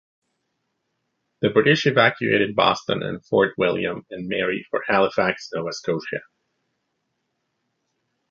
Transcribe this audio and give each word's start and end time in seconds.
The 1.41 1.51
British 1.51 1.85
evacuated 1.85 2.55
Boston 2.55 3.03
and 3.03 3.23
Fort 3.23 3.53
William 3.59 4.03
and 4.09 4.27
Mary 4.27 4.65
for 4.71 4.83
Halifax, 4.87 5.51
Nova 5.53 5.71
Scotia. 5.71 6.21